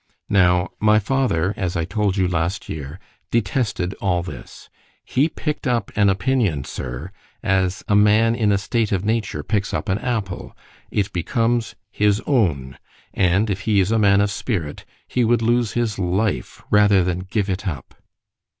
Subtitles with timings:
[0.29, 6.09] Now, my father, as I told you last year, detested all this—He pick'd up an
[6.09, 7.11] opinion, Sir,
[7.43, 13.49] as a man in a state of nature picks up an apple.—It becomes his own—and
[13.51, 17.47] if he is a man of spirit, he would lose his life rather than give
[17.47, 17.93] it up.